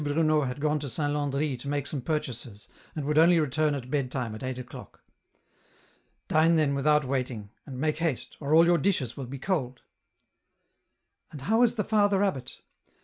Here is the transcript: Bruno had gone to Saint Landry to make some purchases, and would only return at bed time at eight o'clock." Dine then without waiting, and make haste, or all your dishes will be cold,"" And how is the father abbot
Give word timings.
Bruno 0.03 0.41
had 0.45 0.59
gone 0.59 0.79
to 0.79 0.89
Saint 0.89 1.13
Landry 1.13 1.55
to 1.57 1.67
make 1.67 1.85
some 1.85 2.01
purchases, 2.01 2.67
and 2.95 3.05
would 3.05 3.19
only 3.19 3.39
return 3.39 3.75
at 3.75 3.91
bed 3.91 4.11
time 4.11 4.33
at 4.33 4.41
eight 4.41 4.57
o'clock." 4.57 5.03
Dine 6.27 6.55
then 6.55 6.73
without 6.73 7.05
waiting, 7.05 7.51
and 7.67 7.79
make 7.79 7.99
haste, 7.99 8.35
or 8.39 8.55
all 8.55 8.65
your 8.65 8.79
dishes 8.79 9.15
will 9.15 9.27
be 9.27 9.37
cold,"" 9.37 9.83
And 11.31 11.41
how 11.41 11.61
is 11.61 11.75
the 11.75 11.83
father 11.83 12.23
abbot 12.23 12.61